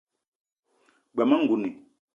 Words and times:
G-beu 1.15 1.27
ma 1.29 1.35
ngouni 1.41 1.69